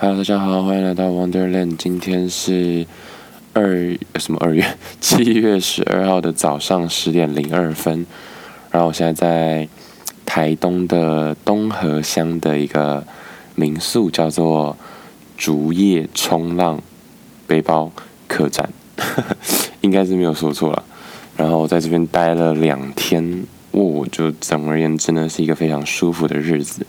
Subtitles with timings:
[0.00, 1.76] Hello，大家好，欢迎来到 Wonderland。
[1.76, 2.86] 今天是
[3.52, 4.64] 二什么二月
[5.00, 8.06] 七月十二号的早上十点零二分，
[8.70, 9.68] 然后我现在在
[10.24, 13.04] 台东的东河乡的一个
[13.56, 14.76] 民宿，叫做
[15.36, 16.80] 竹叶冲浪
[17.48, 17.90] 背包
[18.28, 18.70] 客栈，
[19.82, 20.84] 应该是没有说错了。
[21.36, 26.86] 然后我在这边待了两天，哦，就总而言之呢，是一个非常舒服的日子。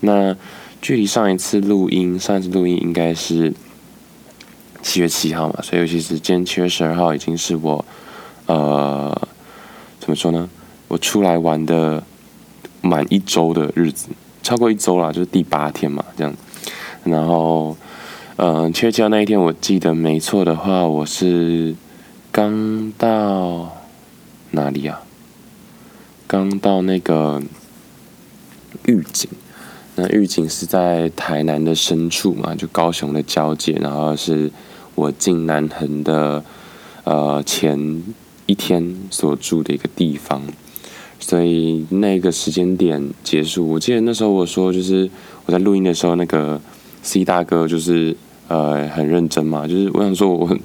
[0.00, 0.36] 那
[0.80, 3.52] 距离上一次录音，上一次录音应该是
[4.82, 7.84] 七月七号嘛，所以尤其是今天七月十二号，已经是我
[8.46, 9.28] 呃
[9.98, 10.48] 怎么说呢？
[10.88, 12.02] 我出来玩的
[12.80, 14.08] 满一周的日子，
[14.42, 16.34] 超过一周啦，就是第八天嘛，这样。
[17.04, 17.76] 然后，
[18.36, 21.76] 嗯、七月七号那一天，我记得没错的话，我是
[22.32, 23.76] 刚到
[24.52, 25.02] 哪里啊？
[26.26, 27.42] 刚到那个
[28.86, 29.28] 预警。
[30.02, 34.50] 那玉井是在台南的深处嘛，就高雄的交界，然后是
[34.94, 36.42] 我进南横的
[37.04, 38.02] 呃前
[38.46, 40.40] 一天所住的一个地方，
[41.18, 45.10] 所以那个时间点结束，我记得那时候我说就是
[45.44, 46.58] 我在录音的时候，那个
[47.02, 48.16] C 大哥就是
[48.48, 50.58] 呃很认真嘛，就是我想说我很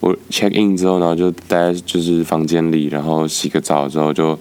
[0.00, 4.36] 我 check in 之后，呢就待在就是房间里，然后洗个澡之后就。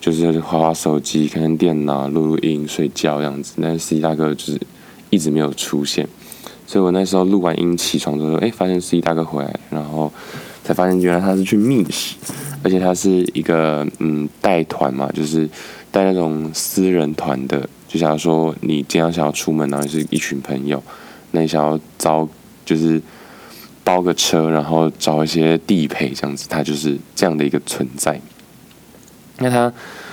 [0.00, 3.52] 就是滑滑手机、看看电脑、录录音、睡觉这样子。
[3.60, 4.58] 但是 C 大哥就是
[5.10, 6.08] 一直没有出现，
[6.66, 10.10] 所以我那时候录完音起床之后，哎，发现 C 大哥回来，然后
[10.64, 12.16] 才发现原来他是去觅食，
[12.62, 15.48] 而且他是一个嗯带团嘛，就是
[15.90, 17.68] 带那种私人团的。
[17.86, 20.82] 就假如说你今天想要出门，然后是一群朋友，
[21.32, 22.26] 那你想要招
[22.64, 23.02] 就是
[23.82, 28.20] 包个车，然后找一些地陪这样子，他就是这样的一个存在。
[29.42, 29.72] 那他，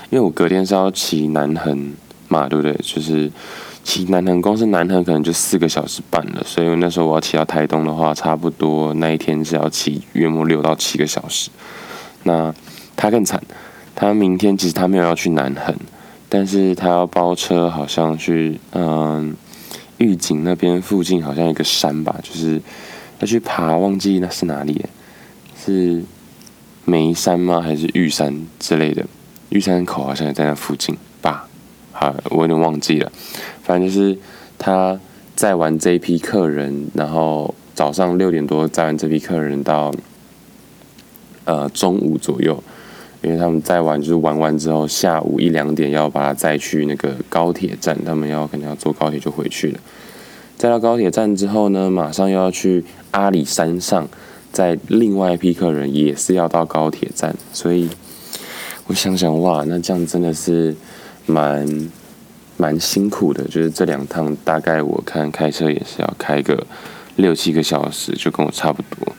[0.10, 1.94] 因为我隔天是要骑南横
[2.30, 2.74] 嘛，对不对？
[2.82, 3.30] 就是
[3.84, 6.42] 骑南横，光是南横可能就四个小时半了。
[6.46, 11.50] 所以那时候我要骑到台东的话，差不多那一天是要骑约莫六到七个小时。
[12.24, 12.54] 那
[12.96, 13.42] 他更惨，
[13.96, 15.76] 他明天其实他没有要去南横，
[16.30, 19.36] 但是他要包车，好像去嗯
[19.98, 22.62] 玉井那边附近，好像一个山吧，就是
[23.20, 24.86] 要去爬，忘记那是哪里，
[25.66, 26.04] 是
[26.86, 27.62] 眉山吗？
[27.62, 29.06] 还是玉山之类的？
[29.50, 31.48] 玉山口好像也在那附近吧，
[31.94, 33.10] 好，我有点忘记了。
[33.64, 34.18] 反正就是
[34.58, 35.00] 他
[35.36, 39.94] 载完这一批客人，然后早上六点多载完这批客人到
[41.46, 42.62] 呃中午左右，
[43.22, 49.80] 因为他们载完就是玩完之后，下午一两点要把他载去那个高铁站，他们要可能要坐高铁就回去了。
[50.58, 54.10] 载到高铁站之后呢，马上又要去阿里山上，
[54.52, 57.90] 载另外一批客人也是要到高铁站，所以。
[58.88, 60.76] 我想想哇，那这样真的是
[61.26, 61.90] 蛮
[62.56, 63.44] 蛮辛苦的。
[63.46, 66.66] 就是这两趟大概我看开车也是要开个
[67.18, 69.14] 六七个小时，就跟我差不多。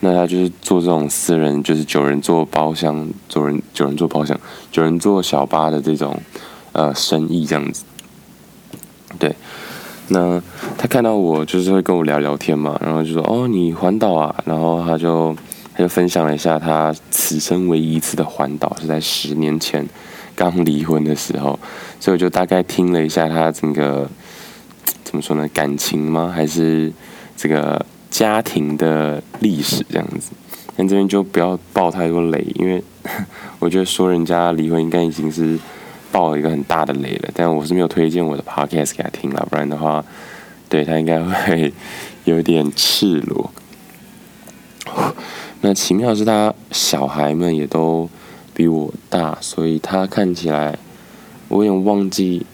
[0.00, 4.38] 那他就是做这种私人，就是九人坐包厢，九人九人坐包厢，
[4.72, 6.20] 九人坐小巴的这种
[6.72, 7.84] 呃生意这样子。
[9.20, 9.36] 对，
[10.08, 10.42] 那
[10.76, 15.36] 他看到我就是会跟我聊聊天嘛，然后就说哦，你环岛啊，然后他就。
[15.74, 19.86] 他就分享了一下他此生唯一一次的环岛是在十年前
[20.36, 21.58] 刚离婚的时候，
[22.00, 24.08] 所以我就大概听了一下他整个
[25.04, 26.32] 怎么说呢，感情吗？
[26.34, 26.92] 还是
[27.36, 30.30] 这个家庭的历史这样子？
[30.74, 32.82] 但这边就不要爆太多雷，因为
[33.60, 35.58] 我觉得说人家离婚应该已经是
[36.10, 37.30] 爆了一个很大的雷了。
[37.34, 40.02] 但我是没有推荐我的 podcast 给他听了，不然的话，
[40.70, 41.72] 对他应该会
[42.24, 43.50] 有点赤裸。
[45.64, 48.10] 那奇妙是，他小孩们也都
[48.52, 50.76] 比我大，所以他看起来，
[51.46, 52.44] 我有点忘记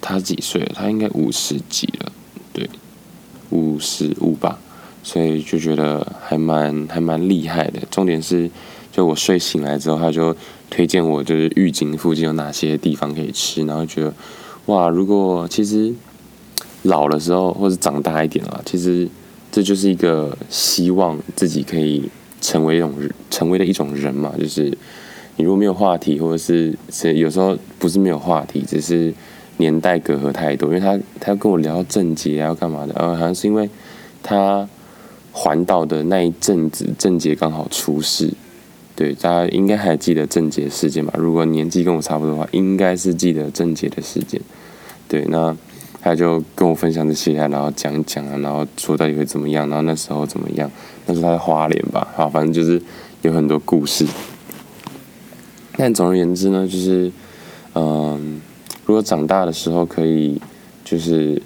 [0.00, 0.72] 他几岁了。
[0.74, 2.10] 他应该五十几了，
[2.52, 2.68] 对，
[3.50, 4.58] 五十五吧。
[5.04, 7.80] 所以就觉得还蛮还蛮厉害的。
[7.88, 8.50] 重点是，
[8.90, 10.34] 就我睡醒来之后，他就
[10.68, 14.12] 推荐我，就是玉井附近有哪些地方可以吃，然后觉得
[14.66, 15.94] 哇，如果其实
[16.82, 19.08] 老的时候或者长大一点了，其实。
[19.58, 22.08] 这就是一个希望自己可以
[22.40, 22.94] 成为一种
[23.28, 24.70] 成为的一种人嘛，就是
[25.34, 29.12] 你如果没有话题，或者是是有时候不是没有话题，只是
[29.56, 30.68] 年代隔阂太多。
[30.68, 32.94] 因为他他要跟我聊郑捷啊，要干嘛的？
[32.94, 33.68] 呃，好像是因为
[34.22, 34.68] 他
[35.32, 38.32] 环岛的那一阵子，郑捷刚好出事。
[38.94, 41.12] 对，大家应该还记得郑杰事件吧？
[41.18, 44.40] 如果年纪跟我差不多的话，应该是记得郑杰的事件。
[45.08, 45.56] 对，那。
[46.08, 50.70] 他就跟我分享这些，然后讲讲啊，然后说到底会怎么样，然后那时候怎么样？
[51.04, 52.80] 那时候他在花莲吧，好，反正就是
[53.20, 54.06] 有很多故事。
[55.76, 57.12] 但总而言之呢，就是，
[57.74, 58.40] 嗯，
[58.86, 60.40] 如果长大的时候可以，
[60.82, 61.40] 就是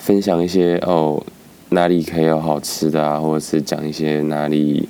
[0.00, 1.24] 分享一些哦
[1.68, 4.88] 哪里可以有好吃的啊，或者是讲一些哪里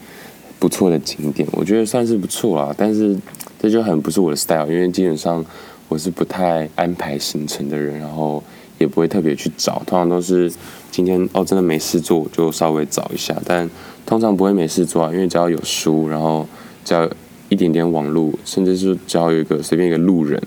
[0.59, 2.75] 不错的景点，我觉得算是不错啊。
[2.79, 3.15] 但是
[3.61, 5.45] 这就很不是我的 style，因为基本上
[5.89, 8.43] 我是不太安排行程的人，然后
[8.79, 10.53] 也不会特别去找，通常都是
[10.91, 13.69] 今天哦真的没事做就稍微找一下，但
[14.05, 16.47] 通常不会没事做啊，因为只要有书，然后
[16.85, 17.09] 只要
[17.49, 20.43] 一点点网络，甚至是只要有一个随便一个路人，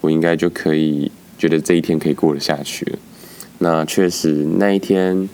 [0.00, 2.86] 我应该就可以觉得这一天可以过得下去。
[3.58, 5.28] 那确实那一天。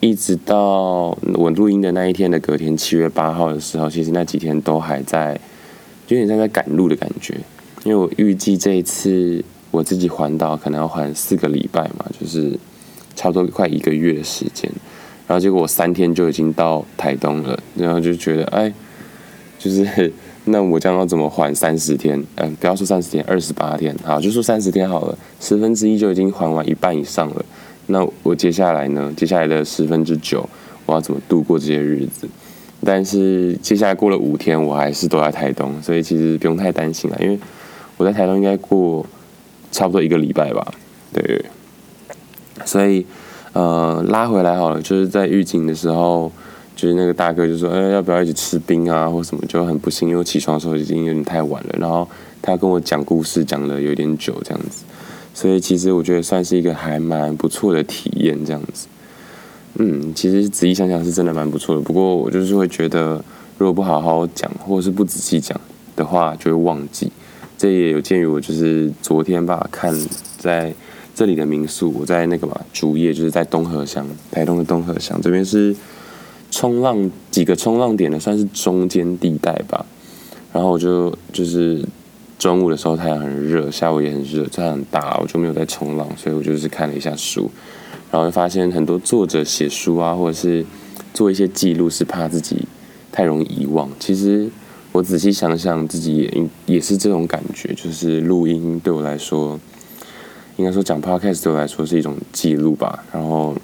[0.00, 5.32] 一直到我录音的那一天的隔天，七月八号的时候，其实那几天都还在，
[6.08, 7.34] 有点像在赶路的感觉。
[7.84, 9.42] 因为我预计这一次
[9.74, 12.56] 我自己环岛可能要环四个礼拜嘛，就是
[13.16, 14.70] 差不多快一个月的时间。
[15.26, 18.72] 然后结果我三天就已经到台东了，然后就觉得，哎，
[19.58, 20.12] 就是
[20.46, 22.22] 那我将要怎么还三十天？
[22.36, 27.44] 嗯，不要说三十天，二十八天，好，就说三十天好了，十分之一就已经还完一半以上了。
[27.86, 29.12] 那我接下来呢？
[29.16, 30.48] 接下来的十分之九，
[30.86, 32.28] 我要怎么度过这些日子？
[32.84, 37.38] 但是接下来过了五天，我还是都在台东，所以其实不用太担心了，因为
[37.96, 39.04] 我在台东应该过
[39.74, 40.72] 差不多一个礼拜吧。
[41.12, 41.44] 对，
[42.64, 43.04] 所以
[43.52, 46.30] 呃拉回来好了，就是在预警的时候，
[46.76, 52.08] 就是那个大哥就说：“哎，要不要一起吃冰啊，或什么？”就很不幸，因为起床的时候已经有点太晚了，然后
[52.40, 54.84] 他跟我讲故事讲了有点久，这样子。
[55.34, 58.86] 所以其实我觉得算是一个还蛮不错的体验，这样子。
[59.76, 61.80] 嗯，其实仔细想想是真的蛮不错的。
[61.80, 63.24] 不过我就是会觉得，
[63.58, 65.60] 如果不好好讲，或者是不仔细讲
[65.96, 67.10] 的话，就会忘记。
[67.58, 69.94] 这也有鉴于我就是昨天吧，看
[70.38, 70.72] 在
[71.14, 75.74] 这里的民宿，我在那个嘛主页，就是在东河乡，台东的东河乡这边是
[76.50, 79.84] 冲浪几个冲浪点的，算是中间地带吧。
[80.52, 81.84] 然后我就就是。
[82.36, 87.48] 中午的时候太阳很热，下午也很热，太阳很大，我就没有在冲浪，所以我就是看了一下书，
[88.10, 90.66] 然后就发现很多作者写书啊，或者是
[91.14, 92.66] 做一些记录，是怕自己
[93.12, 93.88] 太容易遗忘。
[94.00, 94.50] 其实
[94.94, 99.58] 我仔细想想，自己也也是这种感觉，就是录音对我来说，
[100.54, 103.02] 应该说讲 podcast 对我来说是一种记录吧。
[103.12, 103.56] 然后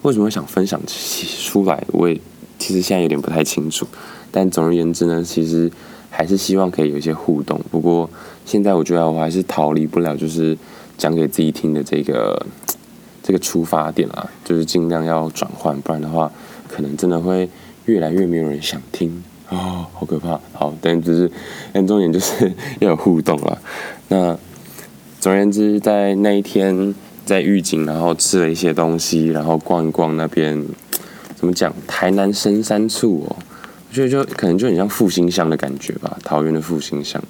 [0.00, 2.18] 为什么会想分享出来，我也
[2.58, 3.86] 其实现在有点不太清楚。
[4.32, 5.70] 但总而言之呢，其实。
[6.16, 8.08] 还是希望可以有一些互动，不过
[8.46, 10.56] 现在我觉得我还是逃离不了，就是
[10.96, 12.46] 讲给自己听的这个
[13.20, 16.30] 这个出发点啦，就是尽量要转换，不然的话，
[16.68, 17.48] 可能真的会
[17.86, 20.40] 越来越没有人想听、哦，好可怕。
[20.52, 21.30] 好，但只是
[21.72, 23.58] 但重点就是 要有互动啦。
[24.08, 24.36] 那
[25.20, 30.62] 总而言之，在那一天在玉井，然后吃了一些东西，然后逛一逛那边，
[31.36, 31.72] 怎么讲？
[31.86, 33.36] 台南深山处哦。
[33.88, 37.22] 我觉得就可能就很像复兴乡的感觉吧，桃园的复兴乡，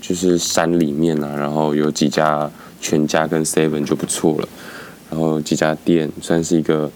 [0.00, 2.50] 就是山里面啊，然后有几家
[2.80, 4.48] 全家跟 Seven 就不错了，
[5.10, 6.90] 然后几家店算是一个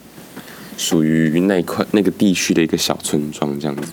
[0.79, 3.93] 属于那块那个地区的一个小村庄这样子。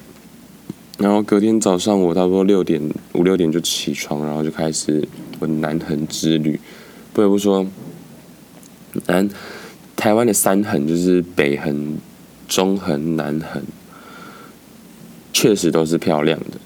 [1.00, 2.82] 然后隔天早上我差不多六点
[3.14, 5.08] 五六点就起床，然后就开始
[5.40, 6.60] 我南横之旅。
[7.14, 7.66] 不得不说，
[9.08, 9.28] 南
[9.96, 11.98] 台湾的三横就是北横、
[12.48, 13.64] 中横、南横。
[15.32, 16.58] 确实都是漂亮的，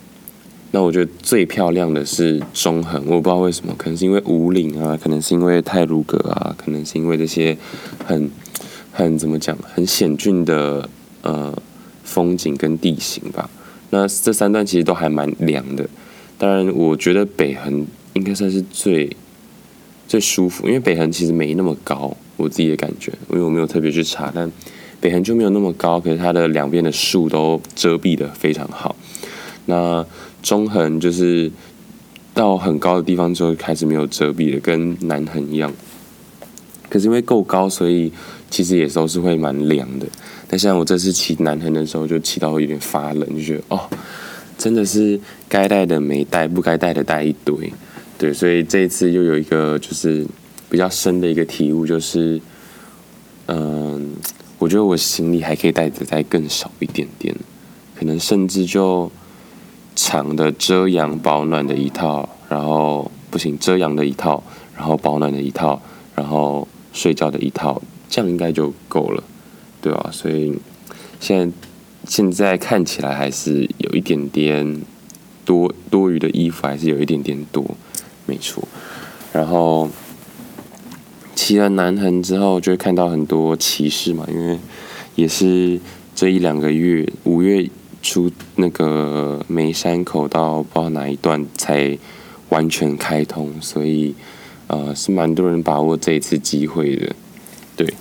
[0.72, 7.56] 那我觉得最漂亮的是中横，我不知道为什么，可能是因为五岭啊，可能是因为太鲁阁啊，可能是因为这些
[8.04, 8.32] 很
[8.92, 10.90] 很怎么讲，很险峻的
[11.22, 11.56] 呃
[12.04, 13.48] 风景跟地形吧。
[13.94, 15.88] 那这三段其实都还蛮凉的，
[16.40, 19.16] 当然我觉得北横应该算是最
[20.08, 24.52] 最舒服，因为北横其实没那么高，我自己的感觉，因为我没有特别去查，但。
[25.00, 28.96] 北横就没有那么高，可是它的两边的树都遮蔽的非常好。
[29.66, 30.06] 那
[30.42, 31.52] 中横就是
[32.34, 35.70] 到很高的地方之后开始没有遮蔽了，跟南横一样。
[36.94, 38.14] 可是因为够高，所以
[38.52, 40.06] 其实也都是会蛮凉的。
[40.48, 43.90] 但像我这次骑南横的时候，就骑到有点发冷，就觉得哦，
[44.60, 45.20] 真的是
[45.50, 47.74] 该带的没带，不该带的带一堆。
[48.20, 50.24] 对，所以这一次又有一个就是
[50.70, 52.40] 比较深的一个体悟，就是
[53.48, 54.14] 嗯。
[54.60, 57.36] 我觉得我行李还可以带的再更少一点点，
[58.00, 59.12] 可能甚至就
[59.94, 64.42] 长的遮阳保暖的一套，然后不行遮阳的一套，
[64.74, 65.82] 然后保暖的一套，
[66.16, 69.22] 然后睡觉的一套，这样应该就够了，
[69.82, 70.10] 对吧？
[70.14, 70.58] 所以
[71.20, 71.54] 现在
[72.08, 74.82] 现在看起来还是有一点点
[75.44, 77.76] 多多余的衣服，还是有一点点多，
[78.26, 78.66] 没错，
[79.34, 79.90] 然后。
[81.36, 84.58] 骑了南横之后，就会看到很多骑士嘛，因为
[85.16, 85.80] 也是
[86.16, 87.68] 这一两个月，五月
[88.04, 91.98] 初那个梅山口到不知道哪一段才
[92.50, 94.14] 完全开通，所以
[94.74, 97.16] 呃是蛮多人把握这一次机会的。
[97.76, 97.94] 对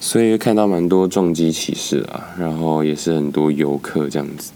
[0.00, 4.52] 所以看到蛮多重机骑士啊，然后也是很多游客这样子。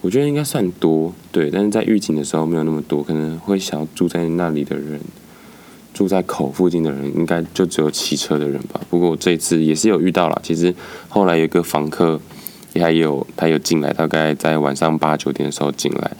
[0.00, 5.00] 我觉得应该算多，对，但是在预警的时候没有那么多，可能会想要住在那里的人，
[5.94, 8.80] 住在口附近的人，应该就只有骑车的人吧。
[8.90, 10.74] 不过我这次也是有遇到了，其实
[11.08, 12.20] 后来有一个房客
[12.72, 16.10] 也还有他有进来，大概在晚上八九点的时候进来，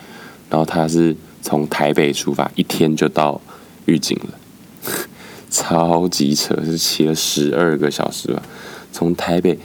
[0.51, 3.41] 然后他是从台北出发，一天就到
[3.87, 4.39] 预警了，
[5.51, 8.43] 超级扯，是骑了十二个小时吧，
[8.93, 9.59] 从台北。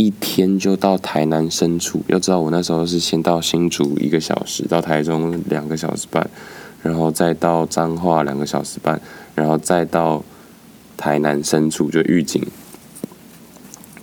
[0.00, 6.30] 一天就到台南深处，要知道我那时候是先到新竹一个小时，到台中两个小时半，
[6.84, 9.00] 然后再到彰化两个小时半，
[9.34, 10.22] 然后再到
[10.96, 12.40] 台南深处就预警，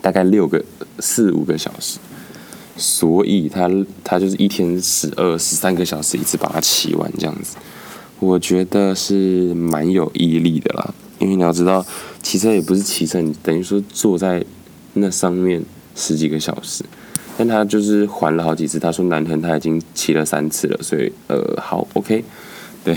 [0.01, 0.61] 大概六个
[0.99, 1.97] 四五个小时，
[2.75, 3.69] 所以他
[4.03, 7.55] 他就是一天十二十三个小时一次把它骑完这样子，
[8.19, 11.85] 我觉得是蛮有毅力的啦，因为你要知道
[12.21, 14.43] 骑车也不是骑车，你等于说坐在
[14.93, 15.63] 那上面。
[15.97, 16.83] 十几个小时，
[17.37, 18.77] 但他就是还了好几次。
[18.77, 22.21] 他说南横他已经骑了三次了，所以呃好 OK，
[22.83, 22.93] 对，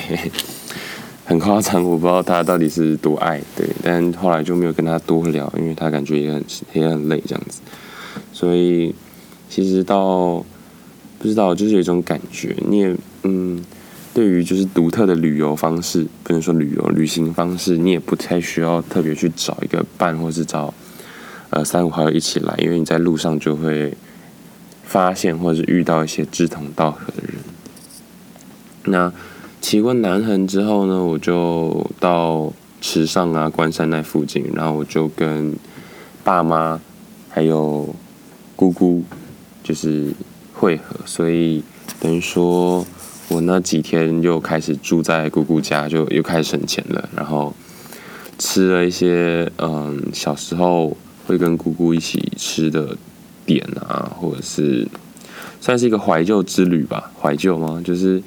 [1.24, 7.60] 很夸张，我不知道他到底是多爱，对，但后来就没有跟他多聊，因为他感觉也很也很累这样子。
[8.32, 8.92] 所以
[9.48, 10.44] 其实到
[11.20, 13.64] 不知道就是有一种感觉，你也嗯，
[14.18, 20.74] 对于就是独特的旅游方式，不能说旅游旅行方式，你也不太需要特别去找一个伴，或是找。
[21.50, 23.94] 呃，三五好友一起来，因为你在路上就会
[24.82, 27.34] 发现或是遇到一些志同道合的人。
[28.86, 29.12] 那
[29.60, 35.54] 骑过南横之后呢，我就到池上啊、关山那附近，然后我就跟
[36.24, 36.80] 爸妈
[37.30, 37.94] 还有
[38.56, 39.04] 姑姑
[39.62, 40.12] 就是
[40.54, 41.62] 会合，所以
[42.00, 42.84] 等于说
[43.28, 47.54] 我那几天又开始住在姑姑家，就又开始省钱了，然后
[48.38, 50.96] 吃了一些嗯小时候。
[51.28, 52.96] 会跟姑姑一起吃的
[53.44, 54.88] 点啊，或者是
[55.60, 57.12] 算是一个怀旧之旅吧。
[57.20, 57.82] 怀旧吗？
[57.84, 58.22] 就是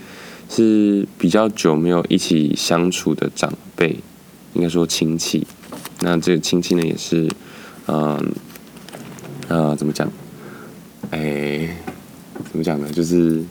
[0.48, 3.98] 是比较久没有一起相处的长辈，
[4.54, 5.48] 应该说亲戚。
[6.02, 7.28] 那这个亲戚呢，也是，
[7.88, 8.34] 嗯，
[9.48, 10.08] 呃，怎么讲？
[11.10, 11.76] 哎，
[12.52, 12.88] 怎么讲呢？
[12.92, 13.42] 就是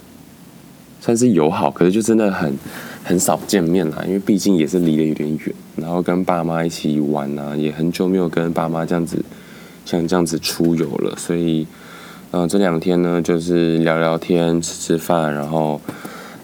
[1.00, 2.54] 算是友好，可是就真的很
[3.02, 5.54] 很少见面啦，因为毕竟也是离得有点远。
[5.76, 9.24] 然后跟爸妈一起玩啊，也很久没有跟爸妈这样子。
[9.86, 11.66] 像这样子出游了，所以，
[12.30, 15.80] 嗯、这两天呢，就是聊聊天、吃吃饭，然后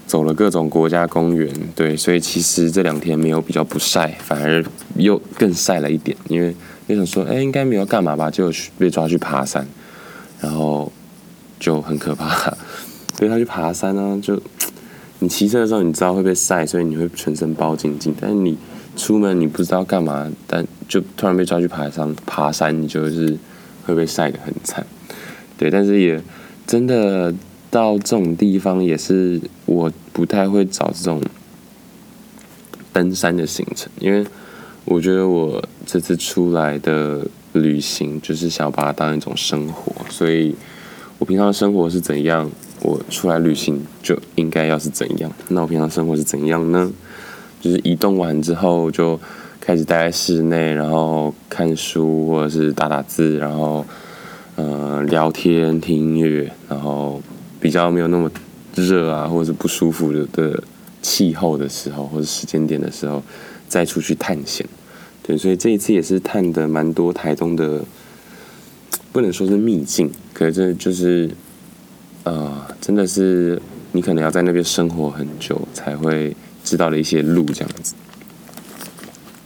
[0.05, 4.65] 走了各种国家公园，对，所以其实这两天没有比较不晒，反而
[4.97, 6.53] 又更晒了一点，因为
[6.89, 9.65] 那种说，哎，应该没有干嘛吧，就被抓去爬山，
[10.41, 10.91] 然后
[11.61, 12.57] 就很可怕，
[13.19, 14.41] 所以他去爬山呢，就
[15.19, 18.57] 你骑车的时候，你知道会被晒，所以你会全身包紧紧，但是你。
[18.99, 23.37] 出门你不知道干嘛，但就突然被抓去爬山，爬山你就是
[23.85, 24.87] 会被晒得很惨，
[25.59, 26.19] 对，但是也
[26.67, 27.31] 真的
[27.71, 31.21] 到这种地方也是我不太会找这种
[32.91, 34.27] 登山的行程，因为
[34.87, 40.55] 我觉得我这次出来的旅行就是想把它当一种生活，所以
[41.19, 42.51] 我平常的生活是怎样，
[42.87, 46.93] 我出来旅行就应该要是怎样，那我平常生活是怎样呢？
[47.61, 49.19] 就是移动完之后就
[49.61, 53.85] 开始待在室内，然后看书或者是打打字，然后
[54.55, 57.21] 呃聊天、听音乐，然后
[57.59, 58.31] 比较没有那么
[58.77, 60.63] 热啊或者是不舒服的的
[61.03, 63.21] 气候的时候，或者时间点的时候，
[63.67, 64.65] 再出去探险。
[65.25, 67.81] 对，所以这一次也是探的蛮多台东的，
[69.11, 71.31] 不能说是秘境，可是就是
[72.23, 73.61] 呃真的是
[73.93, 76.37] 你可能要在那边生活很久才会。
[76.67, 77.95] 知道了一些路这样子，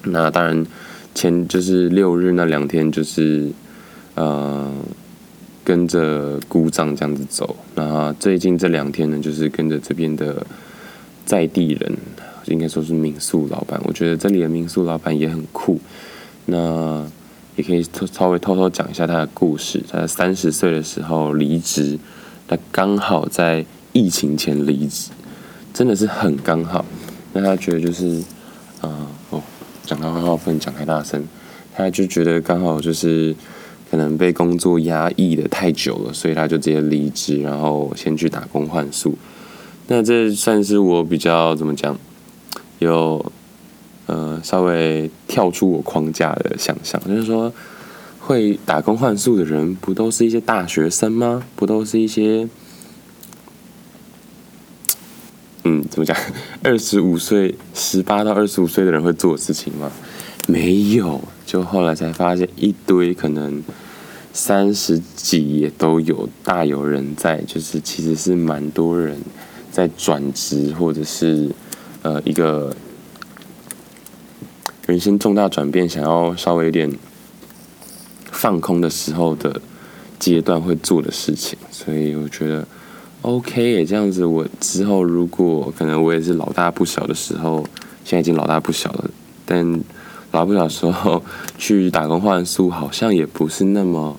[0.05, 0.67] 那当然
[1.15, 3.51] 前就是六日那两天就是
[4.15, 4.73] 呃
[5.63, 10.47] 跟着姑丈这样子走，那最近这两天呢就是跟着这边的
[11.27, 11.95] 在地人，
[12.47, 15.79] 应该说是民宿老板，我觉得这里的民宿老板也很酷，
[16.47, 17.05] 那
[17.57, 19.83] 也可以稍微偷偷讲一下他的故事。
[19.91, 21.99] 他三十岁的时候离职，
[22.51, 25.11] 他刚好在疫情前离职，
[25.73, 26.85] 真的是很刚好。
[27.33, 28.21] 那他觉得就是，
[28.81, 29.41] 啊、哦，
[29.85, 31.25] 讲到话不能讲太大声，
[31.73, 33.33] 他就觉得刚好就是
[33.89, 39.17] 可能被工作压抑的太久了，所以他就直接离职，然后先去打工换宿。
[39.87, 41.97] 那这算是我比较怎么讲，
[42.81, 43.25] 有
[44.07, 47.53] 呃稍微跳出我框架的想象，就是说
[48.21, 51.43] 会打工换宿的人，不都是一些大学生吗？
[51.57, 52.49] 不都是一些。
[55.65, 56.17] 嗯，怎么讲？
[56.63, 59.91] 二十五岁，十八到二十五岁的人会做事情吗？
[60.47, 63.63] 没有，就后来才发现一堆可能
[64.33, 69.21] 三十几也都有大有人在，就是其实是蛮多人
[69.71, 71.51] 在转职或者是
[72.03, 72.75] 呃一个
[74.87, 76.91] 人生重大转变，想要稍微有点
[78.31, 79.61] 放空的时候的
[80.19, 82.67] 阶段会做的事情，所以我觉得
[83.23, 84.25] OK 也这样子。
[84.25, 87.65] 我之后如果可能我也是老大不小的时候，
[88.05, 89.11] 现在已经老大不小了，
[89.45, 89.71] 但
[90.33, 91.23] 老大不小时候
[91.59, 94.17] 去打工换宿，好像也不是那么。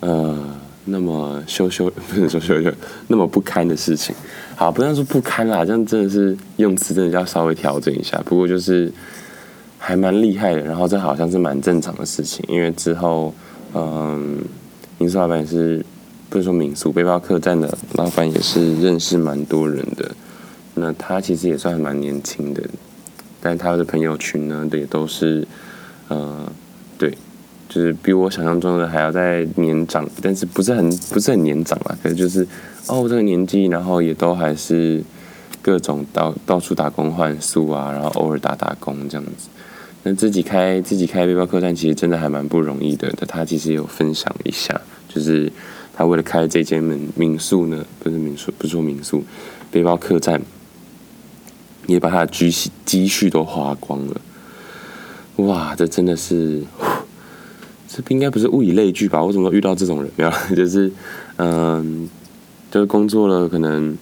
[0.00, 0.38] 呃，
[0.84, 2.72] 那么羞羞不是说羞羞，
[3.08, 4.14] 那么不堪的事情，
[4.54, 8.16] 好，不要说不堪啦，这样真的是用词真的要稍微调整一下。
[8.24, 8.92] 不过就是
[9.78, 13.32] 还蛮厉害的，然后这好像是蛮正常的事情，因为之后，
[13.74, 14.38] 嗯，
[14.98, 15.84] 民宿老板也是
[16.28, 20.10] 不是说民宿背包客栈的老板也是认识蛮多人的，
[20.74, 22.62] 那他其实也算蛮年轻的，
[23.40, 25.46] 但他的朋友群呢，也都是，
[26.08, 26.50] 呃，
[26.98, 27.16] 对。
[27.70, 32.40] 就是比我想象中的还要再年长，但是不是很不是很年长啦，可是就是
[32.86, 35.04] 哦这个年纪，然后也都还是
[35.60, 39.50] 各种到到处打工换宿啊，然后偶尔打打工这样子。
[40.02, 43.10] 那自己开自己开背包客栈，其实真的还蛮不容易的。
[43.26, 45.52] 他其实有分享一下，就是
[45.92, 49.24] 他为了开这间民民宿呢，不是民宿，不是说民宿，
[49.70, 50.40] 背包客栈，
[51.86, 54.20] 也把他的积蓄积蓄都花光了。
[55.36, 56.62] 哇，这真的是。
[57.90, 59.24] 这应该不是物以类聚吧？
[59.24, 60.12] 我怎么遇到这种人？
[60.14, 60.92] 没有， 就是，
[61.36, 62.06] 嗯，
[62.70, 63.96] 就是工作了可能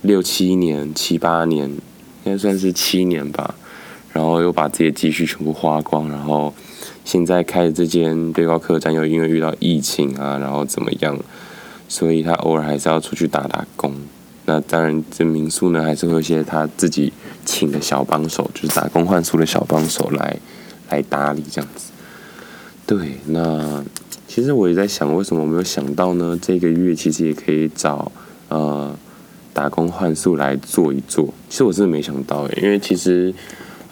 [0.00, 3.54] 六七年、七八年，应该算是七年吧。
[4.12, 6.52] 然后又把自己的积蓄全部花光，然后
[7.04, 11.18] 现在开的这间背包客栈，又因为遇到疫情啊，然后怎么样，
[11.88, 13.94] 所以他偶尔还是要出去打打工。
[14.46, 17.12] 那当然，这民宿呢，还是会有一些他自己
[17.44, 20.36] 请的小帮手，就是打工换宿的小帮手来
[20.88, 21.92] 来打理这样子。
[22.84, 23.84] 对，那
[24.26, 26.36] 其实我也在想，为什么我没有想到呢？
[26.42, 28.10] 这个月其实也可以找
[28.48, 28.92] 呃
[29.52, 31.32] 打工换宿来做一做。
[31.48, 33.32] 其实我真的没想到诶，因为其实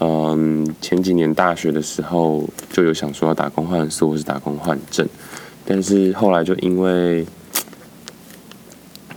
[0.01, 5.07] 嗯、前几年大学的时候就有想说要打工换宿或是打工换证，
[5.65, 7.27] 但是后来就因为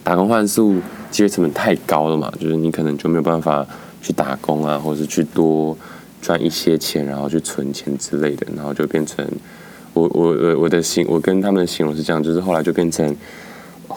[0.04, 0.76] 打工换宿
[1.10, 3.66] 机会成本太高了嘛，就是你可能就没有办法
[4.02, 5.78] 去打工啊，或者是去多
[6.22, 9.26] 赚一些钱，然后去存钱之类的，然后就变成。
[9.94, 13.14] 我我我我的形我跟他们的形容是这样，就是后来就变成，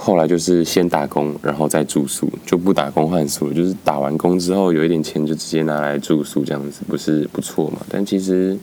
[0.05, 7.79] 后来就是先打工，然后再住宿，就不打工换宿，就是打完工之后有一点钱就直接拿来住宿，这样子不是不错嘛？
[7.89, 8.55] 但其实，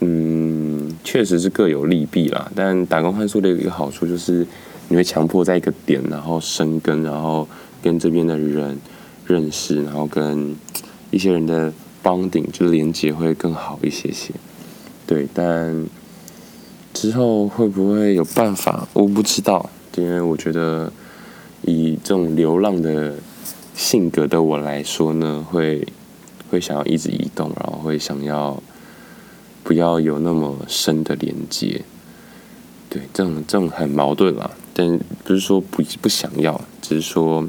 [0.00, 2.52] 嗯，确实是各有利弊啦。
[2.54, 4.46] 但打工换宿的一个好处就是，
[4.88, 7.48] 你会强迫在一个点，然后生根，然后
[7.82, 8.78] 跟这边的人
[9.26, 10.54] 认识，然后跟
[11.10, 14.34] 一些人的 bonding 就连接会更好一些些。
[15.06, 15.86] 对，但。
[16.94, 18.86] 之后会不会有办法？
[18.92, 20.92] 我不知道，因为我觉得
[21.62, 23.14] 以这种流浪的
[23.74, 25.86] 性格的我来说呢，会
[26.50, 28.62] 会想要一直移动，然后会想要
[29.62, 31.82] 不要有那么深的连接。
[32.88, 34.50] 对，这种这种很矛盾啦。
[34.72, 37.44] 但不是说不不想要，只是说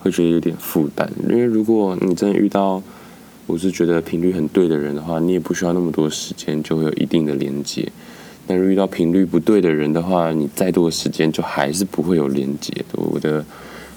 [0.00, 1.10] 会觉得有点负担。
[1.28, 2.82] 因为如果你真的遇到
[3.46, 7.90] 我是觉得频率很对的人的话，你也不需要那么多时间，就会有一定的连接。
[8.50, 12.84] 但是遇到频率不对的人的话，你再多的时间就还是不会有连接。
[12.94, 13.44] 我的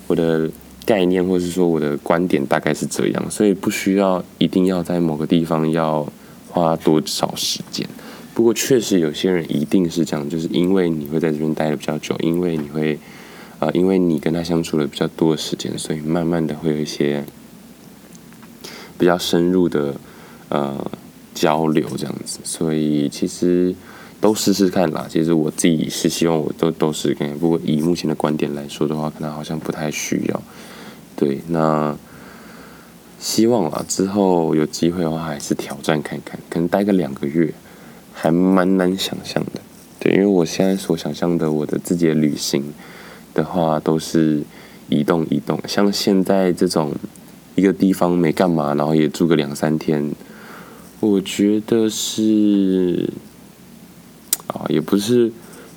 [0.06, 0.48] 我的
[0.86, 6.08] 概念或是说我的观点大概是这样，所以不需要一定要在某个地方要
[6.50, 7.84] 花多少时间。
[8.36, 13.00] 不过确实有些人一定是这样，就是因为你会在这边待的比较久，因为你会
[13.58, 17.26] 啊、因为你跟他相处了比较多的时间，所以慢慢的会有一些
[19.00, 19.96] 比较深入的
[20.50, 20.92] 呃
[21.34, 22.38] 交流这样子。
[22.44, 23.74] 所以其实。
[24.24, 25.06] 都试试看啦。
[25.10, 30.42] 其实我自己是希望我都都试试看，不过以目前的观点来说的话，可能好像不太需要。
[31.14, 31.94] 对，那
[33.20, 37.54] 希望啊，之后有机会的话，还是挑战看看，可能待个两个月，
[38.14, 39.60] 还蛮难想象的。
[40.00, 42.64] 对，因为我现在所想象的我的自己的旅行
[43.34, 44.42] 的话，都是
[44.88, 46.94] 移动移动，像现在这种
[47.56, 50.10] 一个地方没干嘛，然后也住个两三天，
[51.02, 53.10] 我觉得是。
[54.48, 55.32] 啊，也不是，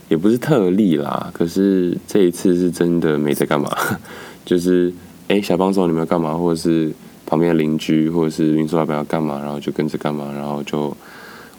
[0.09, 1.31] 也不是特例啦。
[1.33, 3.71] 可是这一次是真的没在干嘛，
[4.45, 4.93] 就是
[5.29, 6.35] 哎，小帮手你们要干嘛？
[6.35, 6.93] 或者是
[7.25, 9.41] 旁边的邻居，或者是民宿老板要干嘛？
[9.41, 10.33] 然后就跟着干嘛？
[10.35, 10.97] 然后就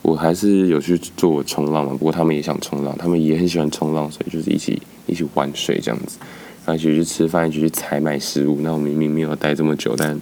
[0.01, 1.91] 我还是有去做冲浪嘛。
[1.91, 6.17] 不过他们也想冲浪，他们也很喜欢冲浪，所以就是一起一起玩水这样子，
[6.65, 8.59] 然后一起去吃饭，一起去采买食物。
[8.61, 10.17] 那我明明没有待这么久，但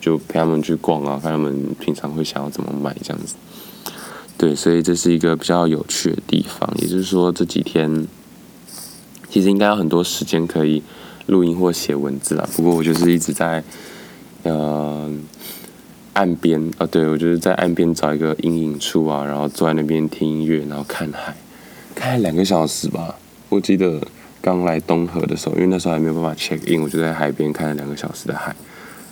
[0.00, 3.36] 就陪他们去逛啊，看他们平常会想要怎么买这样子。
[4.38, 6.72] 对，所以这是一个比较有趣的地方。
[6.78, 8.06] 也就是说，这几天
[9.28, 10.80] 其实应该有很多时间可以
[11.26, 12.48] 录音或写文字啦。
[12.54, 13.64] 不过我就是一直在
[14.44, 15.10] 呃
[16.12, 21.36] 岸边啊，对，我就是在岸边找一个阴影处啊，然后坐在那边听音乐，然后看海，
[21.96, 23.16] 看两个小时吧。
[23.48, 24.00] 我记得
[24.40, 28.54] 刚来东河的时候，因为那时候还没有办法 check in，我就在海边看了两个小时的海，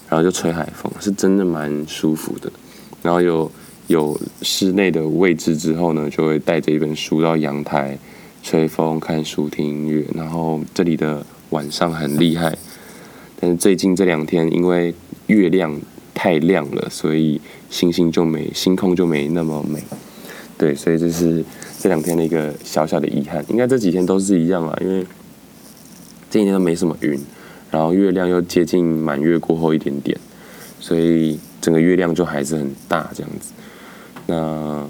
[0.09, 2.49] 然后就吹海风，是真的蛮舒服的。
[3.03, 3.51] 然后有。
[3.87, 7.97] 有室内的位置之后呢，就会带着一本书到阳台
[8.43, 10.05] 吹风、看书、听音乐。
[10.15, 12.57] 然后这里的晚上很厉害，
[13.41, 14.95] 但是最近这两天因为
[15.29, 15.81] 月亮
[16.15, 19.81] 太亮了，所以星星就没，星空就没那么美。
[20.59, 21.45] 对，所以这是
[21.79, 23.45] 这两天的一个小小的遗憾。
[23.49, 25.07] 应该这几天都是一样啊，因为
[26.31, 27.21] 这几天都没什么云，
[27.71, 30.19] 然后月亮又接近满月过后一点点，
[30.81, 33.53] 所以整个月亮就还是很大这样子。
[34.27, 34.85] 那，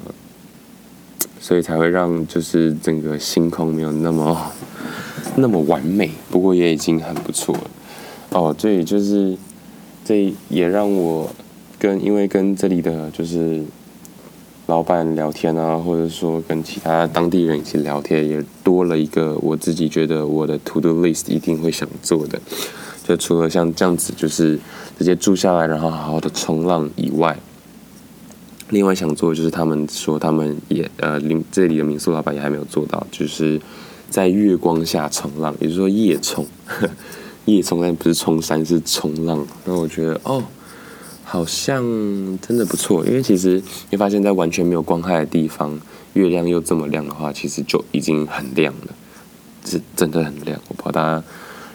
[1.40, 4.52] 所以才会让就是整个星空没有那么
[5.36, 7.70] 那么完美，不过也已经很不错了。
[8.30, 9.36] 哦，这也，就是
[10.04, 11.30] 这也让我
[11.78, 13.62] 跟因为跟这里的就是
[14.66, 22.40] 老板聊天啊，或者说跟其他当地人一起聊天，也多了一个我自己觉得我的 to do list 一定会想做的。
[23.04, 24.58] 就除了像这样子，就是
[24.98, 27.36] 直接住下来，然后好好的冲浪以外。
[28.70, 31.20] 另外想做的就是他们说他们也呃，
[31.52, 33.60] 这里的民宿老板也还没有做到，就是
[34.10, 36.44] 在月光下冲浪，也就是说夜冲，
[37.46, 39.46] 夜冲但不是冲山是冲浪。
[39.64, 40.42] 那我觉得哦，
[41.22, 41.84] 好像
[42.40, 45.78] 真的不错，因为其实你发现在完全没有光害的地方，
[46.14, 48.94] 月亮又这么亮的话，其实就已经很亮了，
[49.64, 50.60] 是真的很亮。
[50.66, 51.22] 我怕大家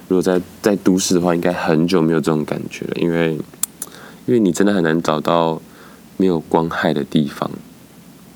[0.09, 3.31] 如果在在都市的话，应该很久没有这种感觉了，因为
[4.25, 5.61] 因为你真的很难找到。
[6.21, 7.49] 没有光害的地方，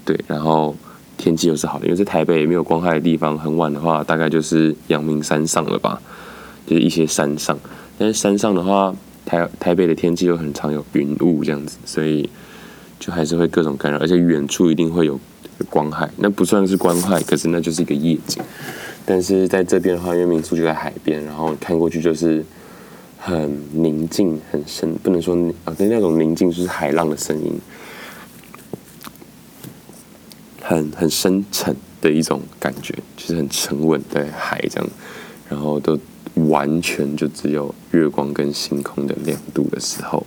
[0.04, 0.76] 对，然后
[1.18, 6.02] 天气又是好的，因为在台北没有光害的地方，很晚的话，大概就是阳明山上了吧，
[6.66, 7.56] 就是一些山上。
[8.00, 12.28] 但是山上的话，台台北的天气又很常有云雾这样子，所以
[13.00, 15.20] 就还是会各种干扰，而且远处一定会有
[15.70, 18.42] 光害，那不算是光害，可是那就是一个夜景。
[19.06, 22.44] 但是在这边的话，因为民宿就在海边，然后看过去就是。
[23.28, 27.60] 很宁静，很深，不能说啊，对那种宁静就是海浪的声音，
[30.62, 34.88] 很很深沉的一种感觉，就是很沉稳的海这样，
[35.50, 35.98] 然后都
[36.36, 40.24] 完全就只有月光跟星空的亮度的时候，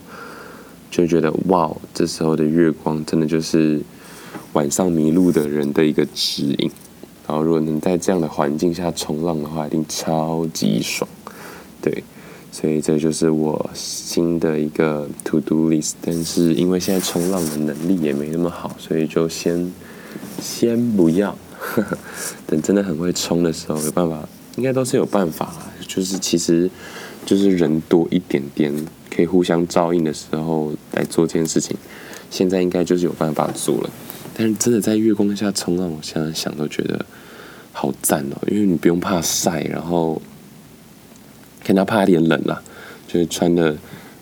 [0.91, 3.81] 就觉得哇，这时候的月光真的就是
[4.51, 6.69] 晚上迷路的人的一个指引，
[7.25, 11.09] 然后如果能在这样的环境下冲浪的话，一定超级爽，
[11.81, 12.03] 对。
[12.51, 19.71] 所以这就是我新的一个 to do list，但是因为现在冲浪的能力也没那么好，所以就先
[20.41, 21.97] 先不要，呵呵，
[22.47, 25.53] 等真的很会冲的时候，有办法，应该都是有办法。
[25.87, 26.69] 就是其实
[27.25, 28.73] 就是人多一点点，
[29.15, 31.77] 可以互相照应的时候来做这件事情，
[32.31, 33.89] 现在应该就是有办法做了。
[34.35, 37.05] 但是真的在月光下冲浪，我现在想都觉得
[37.71, 40.19] 好赞哦，因为你不用怕晒，然后。
[41.63, 42.61] 看他怕一点冷啦，
[43.07, 43.75] 就是穿的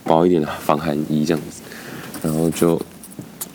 [0.04, 1.62] 薄一点的防寒衣这样子，
[2.24, 2.82] 然后就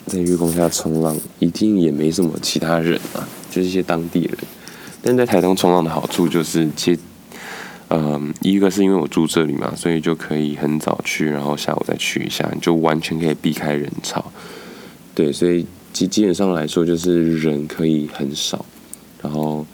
[0.07, 4.37] 在月光下冲浪，一定也没什么其他人啊，就是一些当地人。
[5.01, 6.99] 但在台东冲浪的好处就是，其实，
[7.89, 14.23] 嗯，一个是因为我住这里嘛，所以就可以很早去，然后下午再去一下，就完全可以避开人潮。
[15.13, 18.65] 对，所以基基本上来说，就是人可以很少，
[19.21, 19.65] 然后。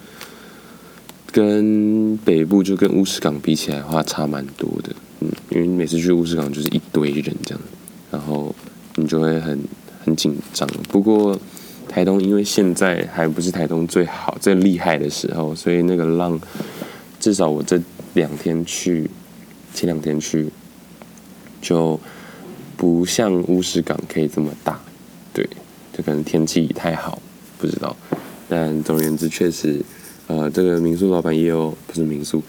[1.32, 7.62] 跟北部就跟乌石港比起来话，差蛮多的，嗯，因为每次去乌石港就是一堆人这样，
[8.12, 8.56] 然后
[8.96, 9.60] 你就会很
[10.04, 10.68] 很紧张。
[10.90, 11.40] 不过
[11.88, 16.40] 台东因为现在还不是台东最好最厉害的时候，所以那个浪
[17.20, 17.80] 至少我这
[18.14, 19.10] 两天去，
[19.74, 20.48] 前两天去
[21.62, 22.00] 就
[22.76, 24.80] 不像乌石港可以这么大，
[25.32, 25.48] 对，
[25.96, 27.22] 就可能天气太好，
[27.58, 27.96] 不知道。
[28.48, 29.80] 但总而言之，确实。
[30.30, 32.40] 呃，这个民宿老板也有，不是民宿，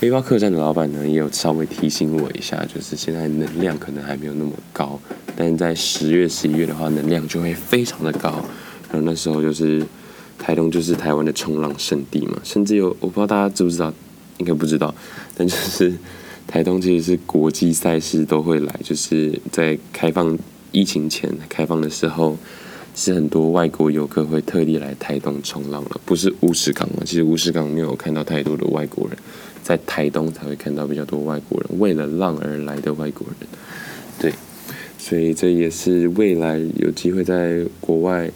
[0.00, 4.98] 背包客栈的老板呢，也有稍微提醒我一下，就是现在能量可能还没有那么高，
[5.36, 8.30] 但在十月、十一月的话，能量就会非常的高。
[8.90, 9.80] 然后那时候就是
[10.40, 13.94] 台东就是台湾的冲浪圣地嘛，甚至有我不知道大家知不知道，
[14.38, 14.92] 应该不知道，
[15.36, 15.94] 但就是
[16.48, 20.36] 台东其实是国际赛事都会来，就是在开放
[20.72, 22.36] 疫情前开放的时候。
[22.94, 27.02] 是很多外国游客会特地来台东冲浪了，不是乌石港嘛？
[27.04, 29.18] 其实乌石港没有看到太多的外国人，
[29.62, 33.48] 在台东才会看到比较多外国人，为了浪而来的外国人。
[34.20, 34.32] 对，
[34.96, 38.30] 所以这也是未来有机会在国外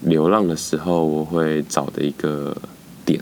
[0.00, 2.56] 流浪的时候我会找的一个
[3.04, 3.20] 点，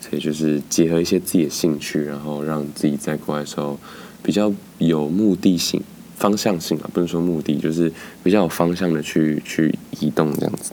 [0.00, 3.78] 所以就是结合一些自己的兴趣，然后让自己在国外的时候
[4.20, 5.80] 比较有目的性、
[6.20, 10.70] 方向性啊，不能说目的，就是比较有方向的去去移动这样子。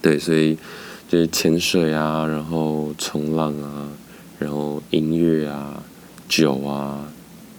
[0.00, 0.56] 对，所以
[1.08, 3.88] 就是潜水啊，然后冲浪啊，
[4.38, 5.82] 然后音乐啊、
[6.28, 7.12] 酒啊、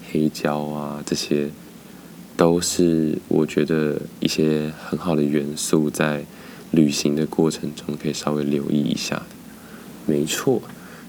[0.10, 1.50] 黑胶啊这些。
[2.40, 6.24] 都是我觉得一些很好的元素，在
[6.72, 9.24] 旅行的过程中可以稍微留意一下。
[10.06, 10.62] 没错，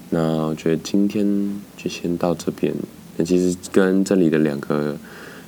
[0.09, 2.75] 那我觉得今天就先到这边。
[3.23, 4.97] 其实跟这里的两个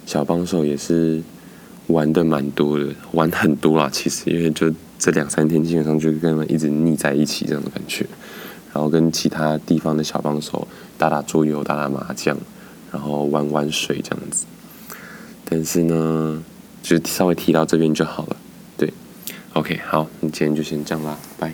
[0.05, 1.21] 小帮手也是
[1.87, 3.89] 玩的蛮多的，玩很多啦。
[3.91, 8.05] 其实因为就这两三天，基本上就跟他们一直腻在一起这种感觉。
[8.73, 12.35] 然后跟其他地方的小帮手打打桌游、打打麻将，
[12.91, 14.45] 然后玩玩水这样子。
[15.45, 16.43] 但是呢，
[16.81, 18.35] 就稍微提到这边就好了。
[18.75, 18.91] 对
[19.53, 21.53] ，OK，好，那今天就先这样啦，拜。